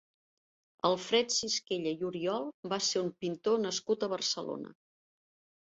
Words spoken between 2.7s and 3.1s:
va ser